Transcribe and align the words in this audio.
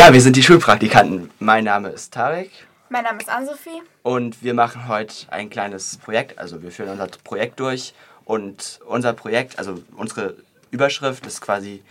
Ja, 0.00 0.14
wir 0.14 0.22
sind 0.22 0.34
die 0.34 0.42
Schulpraktikanten. 0.42 1.30
Mein 1.40 1.64
Name 1.64 1.90
ist 1.90 2.14
Tarek. 2.14 2.50
Mein 2.88 3.04
Name 3.04 3.20
ist 3.20 3.28
Ann-Sophie. 3.28 3.82
Und 4.02 4.42
wir 4.42 4.54
machen 4.54 4.88
heute 4.88 5.30
ein 5.30 5.50
kleines 5.50 5.98
Projekt. 5.98 6.38
Also 6.38 6.62
wir 6.62 6.70
führen 6.70 6.88
unser 6.88 7.08
Projekt 7.22 7.60
durch. 7.60 7.92
Und 8.24 8.80
unser 8.86 9.12
Projekt, 9.12 9.58
also 9.58 9.82
unsere 9.94 10.36
Überschrift 10.70 11.26
ist 11.26 11.42
quasi 11.42 11.82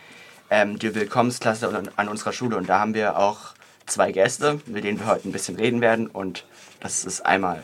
ähm, 0.50 0.80
die 0.80 0.96
Willkommensklasse 0.96 1.84
an 1.98 2.08
unserer 2.08 2.34
Schule. 2.34 2.58
Und 2.58 2.68
da 2.68 2.80
haben 2.80 2.96
wir 2.96 3.16
auch 3.16 3.54
zwei 3.86 4.12
Gäste, 4.12 4.60
mit 4.66 4.86
denen 4.86 5.00
wir 5.00 5.06
heute 5.06 5.30
ein 5.30 5.32
bisschen 5.32 5.58
reden 5.58 5.80
werden. 5.80 6.08
Und 6.08 6.46
das 6.80 7.06
ist 7.06 7.24
einmal 7.24 7.62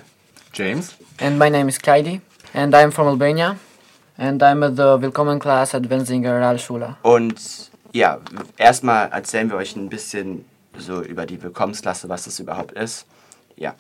James. 0.53 0.93
And 1.19 1.39
my 1.39 1.49
name 1.49 1.67
is 1.67 1.79
Kleidi. 1.79 2.21
And 2.53 2.71
I'm 2.75 2.91
from 2.91 3.07
Albania. 3.07 3.55
And 4.15 4.43
I'm 4.43 4.63
at 4.63 4.73
the 4.77 5.01
Willkommen 5.03 5.39
class 5.39 5.73
at 5.73 5.89
Wenzinger 5.89 6.37
Realschule. 6.39 6.97
Und 7.01 7.71
ja, 7.95 8.19
erstmal 8.57 9.09
erzählen 9.11 9.49
wir 9.49 9.55
euch 9.55 9.77
ein 9.77 9.87
bisschen 9.87 10.43
so 10.77 11.01
über 11.01 11.25
die 11.25 11.41
Willkommensklasse, 11.41 12.09
was 12.09 12.25
das 12.25 12.41
überhaupt 12.41 12.73
ist. 12.73 13.05
Ja. 13.55 13.73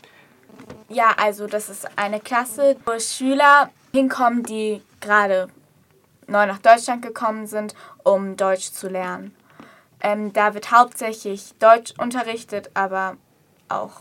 Ja, 0.87 1.13
also 1.17 1.47
das 1.47 1.67
ist 1.67 1.85
eine 1.97 2.21
Klasse, 2.21 2.77
wo 2.85 2.97
Schüler 2.97 3.69
hinkommen, 3.91 4.43
die 4.43 4.81
gerade 5.01 5.49
neu 6.27 6.45
nach 6.45 6.59
Deutschland 6.59 7.01
gekommen 7.01 7.45
sind, 7.45 7.75
um 8.05 8.37
Deutsch 8.37 8.71
zu 8.71 8.87
lernen. 8.87 9.35
Ähm, 9.99 10.31
da 10.31 10.53
wird 10.53 10.71
hauptsächlich 10.71 11.53
Deutsch 11.59 11.93
unterrichtet, 11.97 12.71
aber 12.73 13.17
auch 13.67 13.99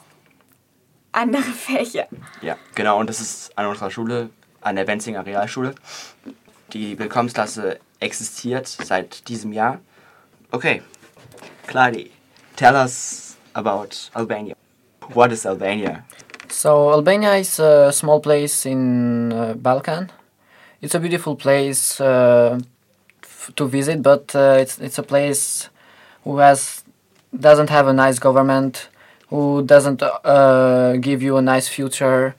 andere 1.11 1.43
Fächer. 1.43 2.07
Ja, 2.41 2.57
genau. 2.77 3.01
Und 3.01 3.11
das 3.11 3.21
ist 3.21 3.59
an 3.59 3.67
unserer 3.67 3.91
Schule, 3.91 4.31
an 4.61 4.77
der 4.77 4.85
Benzinger 4.85 5.27
Realschule. 5.27 5.75
Die 6.73 6.97
Willkommensklasse 7.01 7.81
existiert 7.99 8.69
seit 8.69 9.27
diesem 9.27 9.53
Jahr. 9.53 9.81
Okay, 10.55 10.83
Klajdi, 11.67 12.13
tell 12.55 12.77
us 12.77 13.37
about 13.57 14.09
Albania. 14.15 14.55
What 15.13 15.33
is 15.33 15.45
Albania? 15.45 16.05
So 16.49 16.93
Albania 16.93 17.35
is 17.35 17.59
a 17.59 17.91
small 17.91 18.21
place 18.21 18.65
in 18.65 19.33
uh, 19.33 19.55
Balkan. 19.55 20.13
It's 20.81 20.95
a 20.95 21.01
beautiful 21.01 21.35
place 21.35 22.01
uh, 22.01 22.61
f- 23.25 23.51
to 23.57 23.67
visit, 23.67 24.01
but 24.01 24.33
uh, 24.37 24.59
it's 24.61 24.79
it's 24.79 24.97
a 24.97 25.03
place 25.03 25.71
who 26.23 26.39
has 26.39 26.85
doesn't 27.37 27.71
have 27.71 27.89
a 27.89 27.93
nice 27.93 28.21
government, 28.21 28.89
who 29.31 29.65
doesn't 29.65 30.05
uh, 30.05 30.93
give 31.01 31.21
you 31.21 31.37
a 31.37 31.43
nice 31.43 31.67
future, 31.67 32.37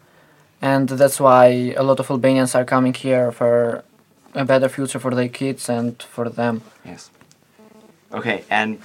and 0.61 0.87
that's 0.87 1.19
why 1.19 1.73
a 1.75 1.83
lot 1.83 1.99
of 1.99 2.09
Albanians 2.09 2.55
are 2.55 2.63
coming 2.63 2.93
here 2.93 3.33
for 3.33 3.83
a 4.33 4.45
better 4.45 4.69
future 4.69 4.99
for 4.99 5.13
their 5.13 5.27
kids 5.27 5.67
and 5.67 6.01
for 6.01 6.29
them. 6.29 6.61
Yes. 6.85 7.11
Okay, 8.15 8.43
and 8.49 8.79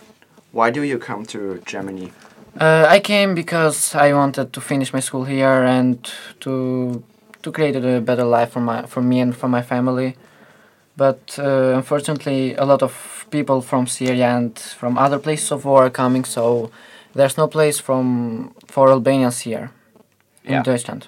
why 0.52 0.70
do 0.70 0.82
you 0.82 0.98
come 0.98 1.24
to 1.26 1.60
Germany? 1.64 2.10
Uh, 2.60 2.84
I 2.88 2.98
came 3.00 3.34
because 3.34 3.94
I 3.94 4.12
wanted 4.12 4.52
to 4.52 4.60
finish 4.60 4.92
my 4.92 5.00
school 5.00 5.24
here 5.24 5.64
and 5.64 5.98
to 6.40 7.02
to 7.42 7.52
create 7.52 7.76
a 7.76 8.00
better 8.00 8.24
life 8.24 8.50
for 8.52 8.60
my 8.60 8.86
for 8.86 9.00
me 9.02 9.20
and 9.20 9.34
for 9.36 9.48
my 9.48 9.62
family. 9.62 10.16
But 10.96 11.38
uh, 11.38 11.76
unfortunately, 11.76 12.56
a 12.56 12.64
lot 12.64 12.82
of 12.82 13.26
people 13.30 13.60
from 13.62 13.86
Syria 13.86 14.36
and 14.36 14.58
from 14.58 14.98
other 14.98 15.18
places 15.18 15.52
of 15.52 15.64
war 15.64 15.84
are 15.86 15.90
coming, 15.90 16.24
so 16.24 16.70
there's 17.14 17.38
no 17.38 17.46
place 17.46 17.78
from 17.78 18.50
for 18.66 18.90
Albanians 18.90 19.40
here 19.40 19.70
in 20.44 20.54
Ja. 20.54 20.62
Deutschland. 20.62 21.06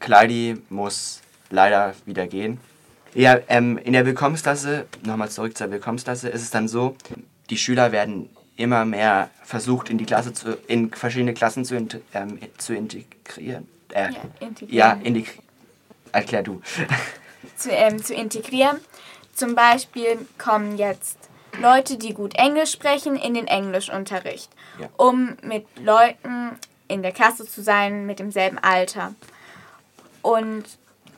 Klajdi 0.00 0.56
muss 0.70 1.20
leider 1.50 1.92
wieder 2.06 2.26
gehen. 2.26 2.58
Ja, 3.14 3.38
ähm, 3.48 3.78
in 3.78 3.92
der 3.92 4.06
Willkommensklasse, 4.06 4.86
nochmal 5.04 5.28
zurück 5.28 5.56
zur 5.56 5.70
Willkommensklasse, 5.70 6.28
ist 6.28 6.42
es 6.42 6.50
dann 6.50 6.68
so, 6.68 6.94
die 7.50 7.56
Schüler 7.56 7.92
werden 7.92 8.28
immer 8.56 8.84
mehr 8.84 9.30
versucht, 9.44 9.88
in 9.90 9.98
die 9.98 10.04
Klasse 10.06 10.32
zu, 10.32 10.56
in 10.66 10.90
verschiedene 10.90 11.34
Klassen 11.34 11.64
zu, 11.64 11.76
ähm, 11.76 12.38
zu 12.58 12.74
integrieren. 12.74 13.68
Äh, 13.90 14.10
Ja, 14.12 14.20
integrieren. 14.40 14.74
ja, 14.76 14.92
integrieren. 14.92 15.42
Erklär 16.12 16.42
du. 16.42 16.60
zu, 17.56 17.70
ähm, 17.70 18.02
zu 18.02 18.14
integrieren. 18.14 18.78
Zum 19.34 19.54
Beispiel 19.54 20.18
kommen 20.38 20.76
jetzt 20.76 21.18
Leute, 21.60 21.96
die 21.96 22.12
gut 22.14 22.34
Englisch 22.36 22.72
sprechen, 22.72 23.16
in 23.16 23.34
den 23.34 23.46
Englischunterricht, 23.46 24.50
Ja. 24.80 24.88
um 24.96 25.36
mit 25.42 25.64
Leuten 25.80 26.58
in 26.88 27.02
der 27.02 27.12
Klasse 27.12 27.46
zu 27.46 27.62
sein 27.62 28.06
mit 28.06 28.18
demselben 28.18 28.58
Alter. 28.58 29.14
Und 30.22 30.64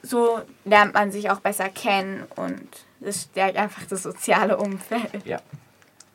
so 0.02 0.40
lernt 0.64 0.94
man 0.94 1.10
sich 1.12 1.30
auch 1.30 1.40
besser 1.40 1.68
kennen 1.68 2.24
und 2.36 2.68
es 3.00 3.22
stärkt 3.22 3.56
einfach 3.56 3.84
das 3.86 4.02
soziale 4.02 4.56
Umfeld. 4.58 5.24
Ja, 5.24 5.40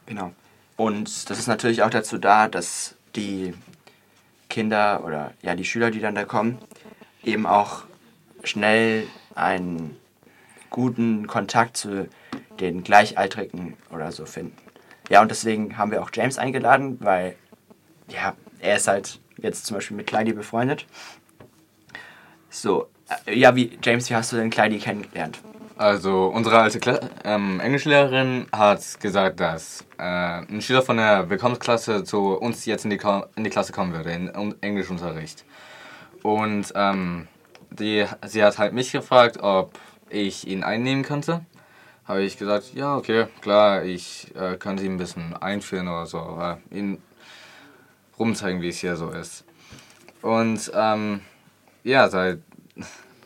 genau. 0.05 0.31
Und 0.77 1.29
das 1.29 1.39
ist 1.39 1.47
natürlich 1.47 1.83
auch 1.83 1.89
dazu 1.89 2.17
da, 2.17 2.47
dass 2.47 2.95
die 3.16 3.53
Kinder 4.49 5.03
oder 5.05 5.33
ja 5.41 5.55
die 5.55 5.66
Schüler, 5.66 5.91
die 5.91 5.99
dann 5.99 6.16
da 6.16 6.25
kommen, 6.25 6.59
eben 7.23 7.45
auch 7.45 7.83
schnell 8.44 9.07
einen 9.33 9.97
guten 10.69 11.27
Kontakt 11.27 11.77
zu 11.77 12.09
den 12.59 12.83
Gleichaltrigen 12.83 13.75
oder 13.91 14.11
so 14.11 14.25
finden. 14.25 14.57
Ja, 15.09 15.21
und 15.21 15.29
deswegen 15.29 15.77
haben 15.77 15.91
wir 15.91 16.01
auch 16.01 16.09
James 16.13 16.38
eingeladen, 16.38 16.97
weil 16.99 17.35
ja, 18.09 18.35
er 18.59 18.77
ist 18.77 18.88
halt 18.88 19.19
jetzt 19.38 19.65
zum 19.65 19.75
Beispiel 19.75 19.97
mit 19.97 20.07
Kleidi 20.07 20.33
befreundet. 20.33 20.85
So, 22.49 22.88
äh, 23.25 23.38
ja, 23.38 23.55
wie, 23.55 23.77
James, 23.83 24.09
wie 24.09 24.15
hast 24.15 24.31
du 24.31 24.38
denn 24.38 24.49
Kleidi 24.49 24.79
kennengelernt? 24.79 25.39
Also 25.78 26.28
unsere 26.28 26.59
alte 26.59 26.80
Kla 26.80 27.02
ähm, 27.25 27.59
Englischlehrerin 27.59 28.47
hat 28.53 29.00
gesagt, 29.02 29.41
dass 29.41 29.86
äh, 29.97 30.03
ein 30.03 30.62
Schüler 30.62 30.81
von 30.81 30.96
der 30.96 31.30
Willkommensklasse 31.30 32.06
zu 32.06 32.38
uns 32.38 32.66
jetzt 32.66 32.86
in 32.86 32.91
die, 32.91 32.97
Ko 32.97 33.25
in 33.36 33.44
die 33.44 33.50
Klasse 33.50 33.74
kommen 33.74 33.91
würde, 33.91 34.12
in 34.12 34.30
um 34.30 34.56
Englischunterricht. 34.62 35.44
Und 36.24 36.72
ähm, 36.75 37.28
die, 37.72 38.06
sie 38.25 38.41
hat 38.41 38.58
halt 38.58 38.72
mich 38.72 38.94
gefragt, 38.94 39.38
ob 39.41 39.74
ich 40.09 40.47
ihn 40.47 40.63
einnehmen 40.63 41.03
könnte. 41.03 41.46
Habe 42.06 42.22
ich 42.22 42.38
gesagt, 42.38 42.74
ja, 42.74 42.96
okay, 42.96 43.28
klar, 43.42 43.84
ich 43.84 44.34
äh, 44.36 44.56
könnte 44.56 44.84
ihn 44.84 44.94
ein 44.94 44.97
bisschen 44.97 45.36
einführen 45.36 45.90
oder 45.90 46.06
so, 46.06 46.40
äh, 46.40 46.78
ihn 46.78 47.02
rumzeigen, 48.18 48.62
wie 48.62 48.69
es 48.69 48.78
hier 48.78 48.96
so 48.96 49.09
ist. 49.09 49.44
Und 50.22 50.72
ähm, 50.74 51.19
ja, 51.84 52.07
seit 52.07 52.40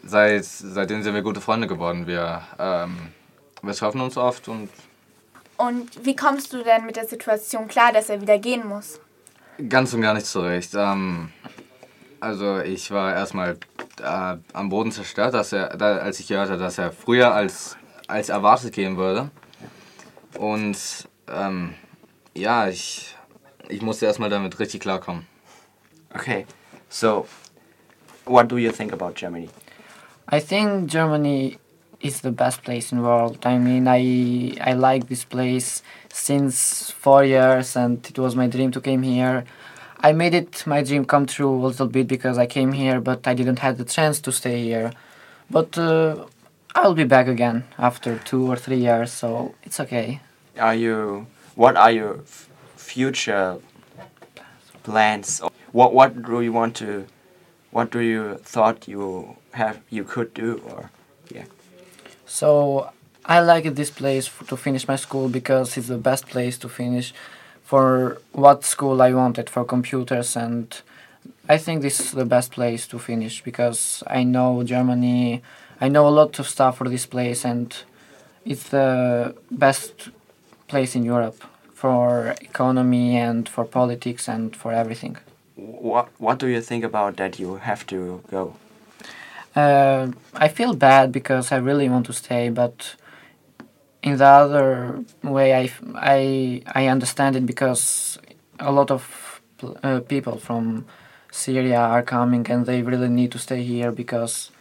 seit, 0.03 0.45
seitdem 0.45 1.03
sind 1.03 1.13
wir 1.13 1.21
gute 1.21 1.41
Freunde 1.41 1.67
geworden. 1.67 2.07
Wir, 2.07 2.41
ähm, 2.57 2.97
wir 3.61 3.73
treffen 3.73 4.01
uns 4.01 4.17
oft 4.17 4.47
und 4.47 4.69
Und 5.57 6.05
wie 6.05 6.15
kommst 6.15 6.53
du 6.53 6.63
denn 6.63 6.85
mit 6.85 6.95
der 6.95 7.07
Situation 7.07 7.67
klar, 7.67 7.91
dass 7.91 8.09
er 8.09 8.21
wieder 8.21 8.37
gehen 8.39 8.67
muss? 8.67 8.99
ganz 9.67 9.93
und 9.93 10.01
gar 10.01 10.13
nicht 10.13 10.25
zurecht. 10.25 10.73
Ähm, 10.75 11.31
also 12.19 12.59
ich 12.59 12.91
war 12.91 13.13
erstmal 13.13 13.57
äh, 14.01 14.37
am 14.53 14.69
Boden 14.69 14.91
zerstört, 14.91 15.33
dass 15.33 15.51
er, 15.51 15.75
da, 15.77 15.97
als 15.97 16.19
ich 16.19 16.29
hörte, 16.29 16.57
dass 16.57 16.77
er 16.77 16.91
früher 16.91 17.33
als, 17.33 17.77
als 18.07 18.29
erwartet 18.29 18.73
gehen 18.73 18.97
würde. 18.97 19.29
Und 20.37 20.77
ähm, 21.27 21.73
ja, 22.35 22.69
ich, 22.69 23.15
ich 23.67 23.81
musste 23.81 24.05
erstmal 24.05 24.29
damit 24.29 24.59
richtig 24.59 24.81
klarkommen. 24.81 25.27
Okay, 26.13 26.45
so, 26.87 27.27
what 28.25 28.51
do 28.51 28.57
you 28.57 28.71
think 28.71 28.93
about 28.93 29.11
Germany? 29.13 29.49
I 30.31 30.39
think 30.39 30.89
Germany 30.91 31.57
is 32.01 32.21
the 32.21 32.31
best 32.31 32.63
place 32.63 32.91
in 32.91 32.99
the 32.99 33.03
world. 33.03 33.39
I 33.45 33.57
mean, 33.57 33.87
I 33.87 34.55
I 34.61 34.73
like 34.73 35.07
this 35.07 35.25
place 35.25 35.81
since 36.13 36.91
four 36.91 37.23
years, 37.25 37.75
and 37.75 38.05
it 38.05 38.17
was 38.19 38.35
my 38.35 38.47
dream 38.47 38.71
to 38.71 38.81
come 38.81 39.01
here. 39.01 39.43
I 40.01 40.13
made 40.13 40.33
it 40.35 40.65
my 40.67 40.81
dream 40.83 41.03
come 41.05 41.25
true 41.25 41.49
a 41.49 41.65
little 41.67 41.87
bit 41.87 42.07
because 42.07 42.37
I 42.37 42.45
came 42.45 42.71
here, 42.73 43.01
but 43.01 43.27
I 43.27 43.33
didn't 43.33 43.59
have 43.59 43.77
the 43.77 43.85
chance 43.85 44.21
to 44.21 44.31
stay 44.31 44.63
here. 44.63 44.93
But 45.49 45.77
uh, 45.77 46.25
I'll 46.75 46.93
be 46.93 47.03
back 47.03 47.27
again 47.27 47.65
after 47.77 48.19
two 48.19 48.45
or 48.47 48.55
three 48.55 48.77
years, 48.77 49.11
so 49.11 49.55
it's 49.63 49.79
okay. 49.79 50.21
Are 50.59 50.75
you, 50.75 51.25
what 51.55 51.75
are 51.75 51.91
your 51.91 52.19
future 52.77 53.57
plans? 54.83 55.41
What, 55.71 55.93
what 55.93 56.21
do 56.21 56.41
you 56.41 56.53
want 56.53 56.75
to, 56.77 57.07
what 57.71 57.91
do 57.91 57.99
you 57.99 58.35
thought 58.43 58.87
you 58.87 59.37
have, 59.51 59.79
you 59.89 60.03
could 60.03 60.33
do 60.33 60.61
or, 60.69 60.89
yeah. 61.33 61.45
So 62.25 62.91
I 63.25 63.39
like 63.41 63.75
this 63.75 63.91
place 63.91 64.29
to 64.47 64.57
finish 64.57 64.87
my 64.87 64.95
school 64.95 65.29
because 65.29 65.77
it's 65.77 65.87
the 65.87 65.97
best 65.97 66.27
place 66.27 66.57
to 66.59 66.69
finish 66.69 67.13
for 67.63 68.17
what 68.31 68.65
school 68.65 69.01
I 69.01 69.13
wanted 69.13 69.49
for 69.49 69.63
computers 69.63 70.35
and 70.35 70.81
I 71.47 71.57
think 71.57 71.81
this 71.81 71.99
is 71.99 72.11
the 72.11 72.25
best 72.25 72.51
place 72.51 72.87
to 72.87 72.99
finish 72.99 73.43
because 73.43 74.03
I 74.07 74.23
know 74.23 74.63
Germany 74.63 75.41
I 75.81 75.87
know 75.87 76.07
a 76.07 76.09
lot 76.09 76.39
of 76.39 76.47
stuff 76.47 76.77
for 76.77 76.89
this 76.89 77.05
place 77.05 77.45
and 77.45 77.75
it's 78.45 78.69
the 78.69 79.35
best 79.49 80.09
place 80.67 80.95
in 80.95 81.03
Europe 81.03 81.43
for 81.73 82.35
economy 82.41 83.15
and 83.15 83.47
for 83.47 83.63
politics 83.63 84.27
and 84.27 84.53
for 84.53 84.73
everything. 84.73 85.17
What, 85.59 86.07
what 86.17 86.39
do 86.39 86.47
you 86.47 86.61
think 86.61 86.83
about 86.83 87.17
that 87.17 87.39
you 87.39 87.55
have 87.55 87.85
to 87.87 88.21
go? 88.31 88.55
Uh, 89.55 90.11
I 90.33 90.47
feel 90.47 90.73
bad 90.73 91.11
because 91.11 91.51
I 91.51 91.57
really 91.57 91.89
want 91.89 92.05
to 92.05 92.13
stay, 92.13 92.49
but 92.49 92.95
in 94.01 94.17
the 94.17 94.25
other 94.25 95.03
way, 95.23 95.53
I, 95.53 95.71
I, 95.95 96.61
I 96.73 96.87
understand 96.87 97.35
it 97.35 97.45
because 97.45 98.17
a 98.59 98.71
lot 98.71 98.91
of 98.91 99.41
uh, 99.83 99.99
people 100.07 100.37
from 100.37 100.85
Syria 101.31 101.79
are 101.79 102.03
coming 102.03 102.49
and 102.49 102.65
they 102.65 102.81
really 102.81 103.09
need 103.09 103.31
to 103.31 103.39
stay 103.39 103.61
here 103.63 103.91
because 103.91 104.51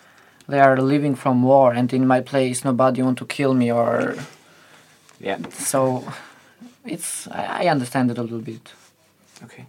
they 0.48 0.60
are 0.60 0.76
living 0.80 1.14
from 1.14 1.42
war 1.42 1.72
and 1.72 1.92
in 1.92 2.06
my 2.06 2.20
place 2.20 2.64
nobody 2.64 3.02
want 3.02 3.18
to 3.18 3.26
kill 3.26 3.54
me 3.54 3.70
or 3.72 4.16
Yeah. 5.20 5.38
so 5.50 6.04
it's 6.84 7.28
I 7.28 7.64
I 7.64 7.70
understand 7.70 8.10
it 8.10 8.18
a 8.18 8.22
little 8.22 8.40
bit. 8.40 8.72
Okay. 9.44 9.66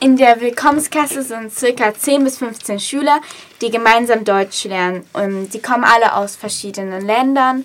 In 0.00 0.16
der 0.16 0.40
Willkommensklasse 0.40 1.22
sind 1.22 1.52
circa 1.52 1.94
10 1.94 2.24
bis 2.24 2.38
15 2.38 2.80
Schüler, 2.80 3.20
die 3.60 3.70
gemeinsam 3.70 4.24
Deutsch 4.24 4.64
lernen. 4.64 5.04
Und 5.12 5.50
die 5.50 5.62
kommen 5.62 5.84
alle 5.84 6.14
aus 6.14 6.36
verschiedenen 6.36 7.06
Ländern 7.06 7.64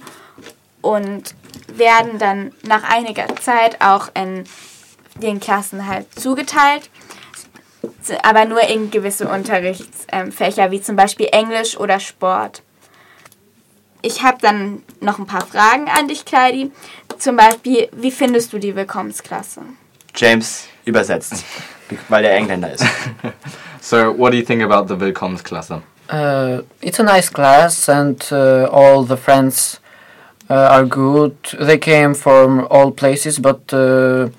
und 0.81 1.33
werden 1.67 2.19
dann 2.19 2.53
nach 2.63 2.83
einiger 2.83 3.27
Zeit 3.37 3.81
auch 3.81 4.09
in 4.13 4.43
den 5.15 5.39
Klassen 5.39 5.87
halt 5.87 6.07
zugeteilt. 6.19 6.89
Aber 8.23 8.45
nur 8.45 8.61
in 8.61 8.91
gewisse 8.91 9.27
Unterrichtsfächer, 9.27 10.71
wie 10.71 10.81
zum 10.81 10.95
Beispiel 10.95 11.29
Englisch 11.31 11.77
oder 11.77 11.99
Sport. 11.99 12.61
Ich 14.01 14.23
habe 14.23 14.37
dann 14.41 14.83
noch 15.01 15.19
ein 15.19 15.25
paar 15.25 15.45
Fragen 15.45 15.89
an 15.89 16.07
dich, 16.07 16.23
Kleidi. 16.23 16.71
Zum 17.17 17.35
Beispiel, 17.35 17.89
wie 17.91 18.11
findest 18.11 18.53
du 18.53 18.59
die 18.59 18.75
Willkommensklasse? 18.75 19.63
James 20.15 20.67
übersetzt, 20.87 21.43
weil 22.09 22.25
er 22.25 22.35
Engländer 22.35 22.73
ist. 22.73 22.85
So, 23.79 24.11
what 24.11 24.31
do 24.31 24.37
you 24.37 24.43
think 24.43 24.61
about 24.61 24.89
the 24.89 24.95
Willkommensklasse? 24.95 25.81
Uh, 26.09 26.63
it's 26.81 26.99
a 26.99 27.03
nice 27.03 27.29
class, 27.29 27.87
and 27.87 28.21
uh, 28.33 28.67
all 28.69 29.05
the 29.05 29.15
friends 29.15 29.79
uh, 30.49 30.55
are 30.55 30.85
good. 30.85 31.37
They 31.57 31.77
came 31.77 32.13
from 32.13 32.67
all 32.69 32.91
places, 32.91 33.39
but 33.39 33.71
uh, 33.71 34.29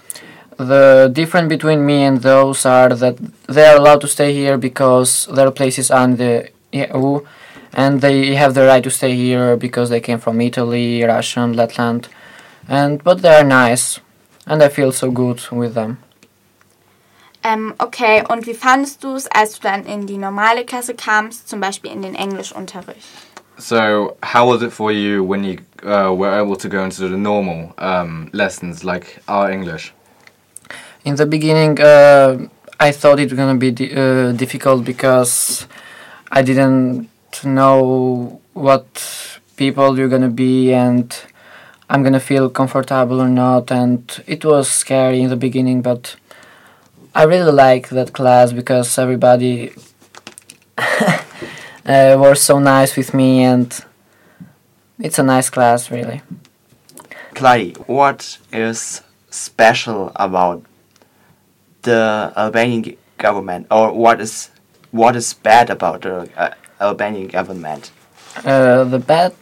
the 0.59 1.11
difference 1.11 1.49
between 1.49 1.87
me 1.87 2.03
and 2.05 2.21
those 2.21 2.67
are 2.67 2.91
that 2.91 3.17
they 3.47 3.65
are 3.65 3.77
allowed 3.77 4.03
to 4.03 4.09
stay 4.09 4.35
here 4.35 4.59
because 4.59 5.27
their 5.33 5.51
places 5.51 5.91
are 5.91 6.05
in 6.05 6.17
the 6.17 6.51
EU, 6.73 7.21
and 7.73 8.03
they 8.03 8.35
have 8.35 8.53
the 8.53 8.67
right 8.67 8.85
to 8.85 8.91
stay 8.91 9.15
here 9.15 9.57
because 9.57 9.89
they 9.89 10.01
came 10.01 10.19
from 10.19 10.43
Italy, 10.43 11.03
Russia, 11.05 11.41
and 11.41 11.57
Letland. 11.57 12.09
And 12.69 13.03
but 13.03 13.23
they 13.23 13.35
are 13.35 13.45
nice, 13.45 14.01
and 14.47 14.63
I 14.63 14.69
feel 14.69 14.93
so 14.93 15.11
good 15.11 15.41
with 15.51 15.73
them. 15.73 15.99
Ähm, 17.49 17.73
okay, 17.79 18.23
und 18.29 18.47
wie 18.47 18.55
fandest 18.55 19.03
du 19.03 19.15
es, 19.15 19.27
als 19.29 19.59
du 19.59 19.63
dann 19.63 19.87
in 19.87 20.07
die 20.07 20.19
normale 20.19 20.65
Klasse 20.65 20.95
kamst, 20.95 21.49
zum 21.49 21.61
Beispiel 21.61 21.91
in 21.91 22.03
den 22.03 22.15
Englischunterricht? 22.15 23.09
So, 23.57 24.17
how 24.23 24.47
was 24.47 24.63
it 24.63 24.73
for 24.73 24.93
you 24.93 25.25
when 25.27 25.45
you 25.45 25.57
uh, 25.83 26.13
were 26.15 26.31
able 26.31 26.57
to 26.57 26.69
go 26.69 26.85
into 26.85 27.09
the 27.09 27.17
normal 27.17 27.73
um, 27.79 28.29
lessons 28.33 28.85
like 28.85 29.21
our 29.29 29.51
English? 29.51 29.95
In 31.05 31.17
the 31.17 31.25
beginning, 31.25 31.79
uh, 31.81 32.49
I 32.79 32.93
thought 32.93 33.19
it 33.19 33.31
was 33.31 33.39
gonna 33.39 33.57
be 33.57 33.73
di- 33.73 33.95
uh, 33.97 34.33
difficult 34.33 34.85
because 34.85 35.67
I 36.31 36.43
didn't 36.43 37.09
know 37.45 38.41
what 38.53 38.85
people 39.57 39.97
you're 39.97 40.11
gonna 40.11 40.29
be 40.29 40.75
and 40.75 41.13
I'm 41.89 42.03
gonna 42.03 42.21
feel 42.21 42.51
comfortable 42.51 43.23
or 43.23 43.29
not, 43.29 43.73
and 43.73 44.05
it 44.27 44.45
was 44.45 44.69
scary 44.69 45.23
in 45.23 45.31
the 45.31 45.37
beginning. 45.37 45.81
But 45.81 46.17
I 47.19 47.25
really 47.25 47.51
like 47.51 47.89
that 47.89 48.13
class 48.13 48.53
because 48.53 48.97
everybody 48.97 49.73
uh, 50.79 52.17
were 52.17 52.37
so 52.37 52.61
nice 52.61 52.97
with 52.97 53.13
me, 53.13 53.43
and 53.43 53.77
it's 55.01 55.19
a 55.19 55.25
nice 55.25 55.51
class, 55.51 55.91
really. 55.91 56.23
Clyde, 57.35 57.77
what 57.89 58.39
is 58.53 59.03
special 59.31 60.13
about 60.15 60.63
the 61.83 62.33
Albanian 62.37 62.97
government, 63.17 63.67
or 63.69 63.93
what 63.93 64.21
is 64.21 64.51
what 64.93 65.17
is 65.17 65.35
bad 65.35 65.71
about 65.71 66.03
the 66.03 66.31
uh, 66.37 66.55
Albanian 66.81 67.27
government? 67.27 67.91
Uh, 68.45 68.85
the 68.85 69.01
bad 69.01 69.35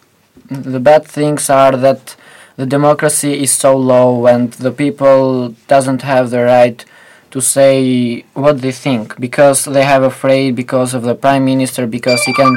the 0.48 0.80
bad 0.80 1.04
things 1.04 1.50
are 1.50 1.76
that 1.76 2.16
the 2.56 2.64
democracy 2.64 3.42
is 3.42 3.52
so 3.52 3.76
low 3.76 4.26
and 4.26 4.54
the 4.54 4.72
people 4.72 5.50
doesn't 5.68 6.00
have 6.00 6.30
the 6.30 6.42
right 6.42 6.82
to 7.30 7.40
say 7.40 8.24
what 8.34 8.60
they 8.62 8.72
think 8.72 9.18
because 9.20 9.64
they 9.64 9.84
have 9.84 10.02
afraid 10.02 10.54
because 10.56 10.94
of 10.94 11.02
the 11.02 11.14
prime 11.14 11.44
minister 11.44 11.86
because 11.86 12.22
he 12.24 12.32
can 12.32 12.56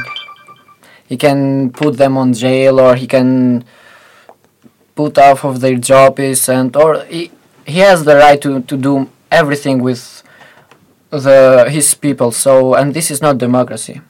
he 1.07 1.18
can 1.18 1.69
put 1.71 1.98
them 1.98 2.18
on 2.18 2.33
jail 2.33 2.80
or 2.80 2.95
he 2.95 3.07
can 3.07 3.63
put 4.95 5.18
off 5.18 5.44
of 5.44 5.60
their 5.62 5.75
jobs 5.77 6.48
and 6.50 6.75
or 6.75 7.04
he, 7.06 7.31
he 7.66 7.80
has 7.80 8.04
the 8.06 8.16
right 8.16 8.42
to, 8.42 8.62
to 8.62 8.77
do 8.77 9.10
everything 9.31 9.81
with 9.81 10.24
the 11.10 11.66
his 11.69 11.94
people 11.95 12.31
so 12.31 12.74
and 12.75 12.94
this 12.94 13.10
is 13.10 13.21
not 13.21 13.38
democracy 13.38 14.01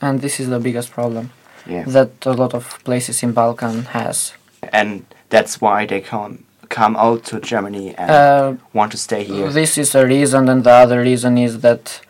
and 0.00 0.20
this 0.20 0.40
is 0.40 0.48
the 0.48 0.58
biggest 0.60 0.90
problem 0.90 1.30
Yeah. 1.68 1.84
that 1.96 2.10
a 2.26 2.32
lot 2.32 2.54
of 2.54 2.64
places 2.84 3.22
in 3.24 3.32
Balkan 3.32 3.76
has. 3.90 4.32
And 4.72 5.02
that's 5.34 5.60
why 5.60 5.84
they 5.86 6.00
come 6.00 6.44
come 6.68 6.96
out 6.96 7.24
to 7.24 7.40
Germany 7.40 7.94
and 7.98 8.10
Uh, 8.10 8.52
want 8.72 8.92
to 8.92 8.98
stay 8.98 9.24
here. 9.24 9.48
this 9.50 9.78
is 9.78 9.94
a 9.94 10.04
reason, 10.06 10.48
and 10.48 10.64
the 10.64 10.70
other 10.70 11.00
reason 11.00 11.38
is 11.38 11.60
that 11.60 12.00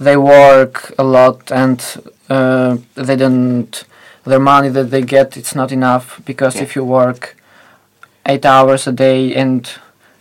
they 0.00 0.16
work 0.16 0.92
a 0.98 1.02
lot 1.04 1.50
and 1.52 1.82
uh, 2.30 2.76
they 2.94 3.16
don't. 3.16 3.84
The 4.24 4.38
money 4.38 4.68
that 4.70 4.90
they 4.90 5.02
get 5.02 5.36
it's 5.36 5.54
not 5.54 5.72
enough 5.72 6.20
because 6.24 6.54
Yeah. 6.56 6.62
if 6.64 6.76
you 6.76 6.84
work 6.84 7.36
eight 8.26 8.44
hours 8.46 8.86
a 8.86 8.92
day 8.92 9.34
and 9.34 9.68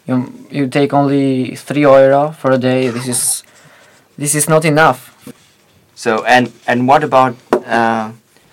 you 0.08 0.34
you 0.50 0.68
take 0.68 0.92
only 0.96 1.56
three 1.56 1.82
euro 1.82 2.32
for 2.32 2.52
a 2.52 2.58
day, 2.58 2.90
this 2.90 3.08
is 3.08 3.44
this 4.18 4.34
is 4.36 4.50
not 4.50 4.66
enough. 4.66 5.00
So 5.96 6.24
and 6.26 6.52
and 6.68 6.88
what 6.88 7.04
about 7.04 7.36
uh, 7.68 8.10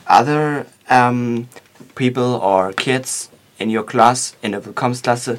other 0.07 0.67
um, 0.91 1.49
people 1.95 2.35
or 2.43 2.73
kids 2.73 3.31
in 3.59 3.71
your 3.71 3.83
class 3.83 4.37
in 4.43 4.53
the 4.53 4.61
Willkommensklasse? 4.61 5.39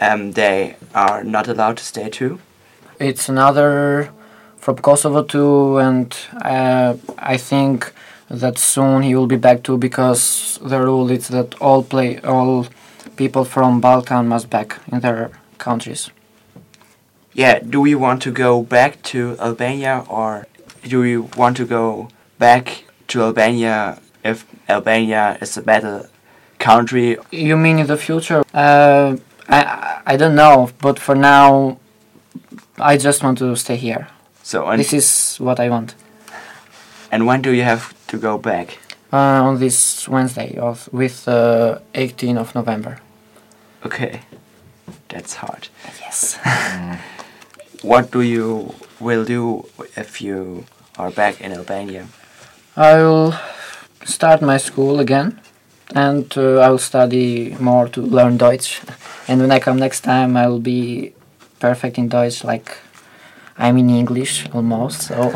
Um, 0.00 0.32
they 0.32 0.76
are 0.94 1.24
not 1.24 1.48
allowed 1.48 1.76
to 1.78 1.84
stay 1.84 2.08
too. 2.08 2.40
It's 3.00 3.28
another 3.28 4.10
from 4.56 4.76
Kosovo 4.76 5.22
too, 5.22 5.78
and 5.78 6.16
uh, 6.42 6.94
I 7.18 7.36
think 7.36 7.92
that 8.28 8.58
soon 8.58 9.02
he 9.02 9.14
will 9.14 9.26
be 9.26 9.36
back 9.36 9.62
too 9.62 9.78
because 9.78 10.58
the 10.62 10.80
rule 10.80 11.10
is 11.10 11.28
that 11.28 11.54
all 11.60 11.82
play 11.82 12.18
all 12.20 12.66
people 13.16 13.44
from 13.44 13.80
Balkan 13.80 14.28
must 14.28 14.50
back 14.50 14.80
in 14.92 15.00
their 15.00 15.30
countries. 15.58 16.10
Yeah. 17.32 17.60
Do 17.60 17.80
we 17.80 17.94
want 17.94 18.22
to 18.22 18.30
go 18.30 18.62
back 18.62 19.02
to 19.04 19.36
Albania 19.38 20.04
or 20.08 20.46
do 20.82 21.00
we 21.00 21.16
want 21.16 21.56
to 21.58 21.64
go 21.64 22.08
back 22.38 22.84
to 23.08 23.22
Albania 23.22 24.00
if 24.24 24.44
Albania 24.68 25.38
is 25.40 25.56
a 25.56 25.62
better 25.62 26.08
country? 26.58 27.16
You 27.30 27.56
mean 27.56 27.78
in 27.78 27.86
the 27.86 27.96
future? 27.96 28.42
Uh, 28.54 29.16
I 29.48 30.00
I 30.06 30.16
don't 30.16 30.34
know, 30.34 30.70
but 30.80 30.98
for 30.98 31.14
now, 31.14 31.78
I 32.78 32.96
just 32.96 33.22
want 33.22 33.38
to 33.38 33.56
stay 33.56 33.76
here. 33.76 34.06
So 34.42 34.66
and, 34.66 34.78
This 34.80 34.92
is 34.92 35.36
what 35.40 35.60
I 35.60 35.68
want. 35.68 35.94
and 37.12 37.26
when 37.26 37.42
do 37.42 37.50
you 37.50 37.64
have 37.64 37.92
to 38.06 38.18
go 38.18 38.38
back? 38.38 38.78
Uh, 39.12 39.48
on 39.48 39.58
this 39.58 40.08
Wednesday 40.08 40.56
of 40.58 40.88
with 40.92 41.26
uh, 41.28 41.78
18 41.94 42.38
of 42.38 42.54
November. 42.54 42.98
Okay, 43.86 44.20
that's 45.08 45.34
hard. 45.34 45.68
Yes. 46.00 46.38
What 47.82 48.10
do 48.10 48.20
you 48.22 48.74
will 48.98 49.24
do 49.24 49.64
if 49.96 50.20
you 50.20 50.64
are 50.98 51.10
back 51.10 51.40
in 51.40 51.52
Albania? 51.52 52.06
I 52.76 52.96
will 53.02 53.34
start 54.04 54.42
my 54.42 54.58
school 54.58 54.98
again 54.98 55.40
and 55.94 56.32
uh, 56.36 56.60
I 56.60 56.68
will 56.70 56.78
study 56.78 57.56
more 57.58 57.88
to 57.88 58.00
learn 58.02 58.36
Deutsch. 58.36 58.80
And 59.26 59.40
when 59.40 59.50
I 59.50 59.58
come 59.60 59.78
next 59.78 60.00
time, 60.02 60.36
I 60.36 60.46
will 60.48 60.60
be 60.60 61.12
perfect 61.60 61.98
in 61.98 62.08
Deutsch, 62.08 62.44
like 62.44 62.76
I'm 63.58 63.76
in 63.78 63.90
English 63.90 64.46
almost. 64.52 65.02
So 65.02 65.32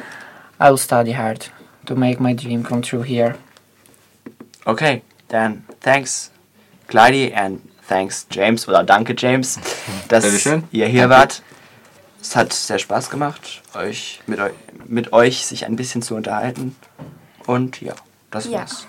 I 0.60 0.70
will 0.70 0.78
study 0.78 1.12
hard 1.12 1.46
to 1.86 1.94
make 1.94 2.20
my 2.20 2.32
dream 2.34 2.62
come 2.64 2.82
true 2.82 3.02
here. 3.02 3.36
Okay, 4.66 5.02
then 5.28 5.64
thanks, 5.80 6.30
Clyde, 6.88 7.32
and 7.32 7.60
thanks, 7.88 8.26
James, 8.30 8.68
oder 8.68 8.82
danke, 8.84 9.14
James, 9.16 9.58
dass 10.08 10.24
Bitteschön. 10.24 10.64
ihr 10.72 10.86
hier 10.86 11.02
Danke. 11.08 11.16
wart. 11.16 11.42
Es 12.20 12.34
hat 12.36 12.52
sehr 12.52 12.78
Spaß 12.78 13.10
gemacht, 13.10 13.62
euch 13.74 14.20
mit, 14.26 14.40
eu 14.40 14.50
mit 14.86 15.12
euch 15.12 15.46
sich 15.46 15.64
ein 15.64 15.76
bisschen 15.76 16.02
zu 16.02 16.16
unterhalten. 16.16 16.74
Und 17.46 17.80
ja, 17.80 17.94
das 18.30 18.46
Ja. 18.46 18.58
war's. 18.60 18.86